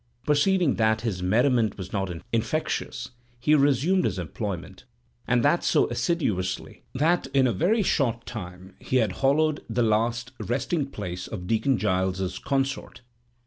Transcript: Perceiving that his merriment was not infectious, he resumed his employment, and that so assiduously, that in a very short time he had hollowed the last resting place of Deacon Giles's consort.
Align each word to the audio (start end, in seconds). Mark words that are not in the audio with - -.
Perceiving 0.25 0.77
that 0.77 1.01
his 1.01 1.21
merriment 1.21 1.77
was 1.77 1.93
not 1.93 2.09
infectious, 2.33 3.11
he 3.39 3.53
resumed 3.53 4.03
his 4.03 4.17
employment, 4.17 4.85
and 5.27 5.45
that 5.45 5.63
so 5.63 5.87
assiduously, 5.91 6.81
that 6.95 7.27
in 7.35 7.45
a 7.45 7.53
very 7.53 7.83
short 7.83 8.25
time 8.25 8.73
he 8.79 8.95
had 8.95 9.11
hollowed 9.21 9.63
the 9.69 9.83
last 9.83 10.31
resting 10.39 10.87
place 10.87 11.27
of 11.27 11.45
Deacon 11.45 11.77
Giles's 11.77 12.39
consort. 12.39 13.01